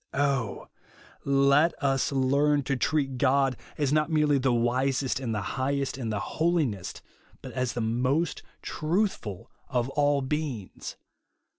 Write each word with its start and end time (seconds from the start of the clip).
Oh 0.15 0.67
let 1.25 1.75
us 1.79 2.11
learn 2.11 2.63
to 2.63 2.75
treat 2.75 3.19
God 3.19 3.55
as 3.77 3.93
not 3.93 4.09
merely 4.09 4.39
the 4.39 4.51
wisest, 4.51 5.19
and 5.19 5.31
the 5.31 5.41
highest, 5.61 5.95
and 5.95 6.11
the 6.11 6.19
holiest, 6.41 7.03
but 7.43 7.51
as 7.51 7.73
the 7.73 7.81
^nost 7.81 8.41
truthful 8.63 9.51
of 9.69 9.89
all 9.89 10.23
heings. 10.27 10.95